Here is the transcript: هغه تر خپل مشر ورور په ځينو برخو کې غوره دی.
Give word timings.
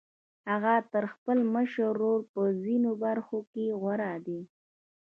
هغه 0.49 0.73
تر 0.91 1.03
خپل 1.13 1.37
مشر 1.53 1.83
ورور 1.91 2.19
په 2.33 2.41
ځينو 2.63 2.91
برخو 3.03 3.37
کې 3.51 3.65
غوره 3.81 4.13
دی. 4.25 4.41